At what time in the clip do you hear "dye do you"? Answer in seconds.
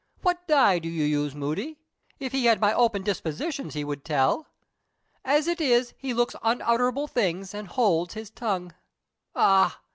0.47-1.03